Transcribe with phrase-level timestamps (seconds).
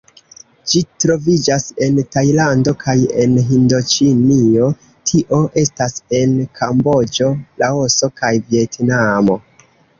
[0.69, 4.71] Ĝi troviĝas en Tajlando kaj en Hindoĉinio,
[5.13, 7.33] tio estas en Kamboĝo,
[7.65, 9.41] Laoso kaj Vjetnamo.